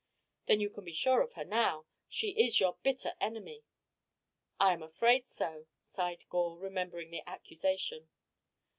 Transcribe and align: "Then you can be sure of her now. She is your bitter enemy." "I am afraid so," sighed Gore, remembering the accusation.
"Then 0.47 0.59
you 0.59 0.71
can 0.71 0.83
be 0.83 0.93
sure 0.93 1.21
of 1.21 1.33
her 1.33 1.45
now. 1.45 1.85
She 2.09 2.31
is 2.31 2.59
your 2.59 2.77
bitter 2.81 3.13
enemy." 3.21 3.61
"I 4.59 4.73
am 4.73 4.81
afraid 4.81 5.27
so," 5.27 5.67
sighed 5.83 6.27
Gore, 6.27 6.57
remembering 6.57 7.11
the 7.11 7.21
accusation. 7.29 8.09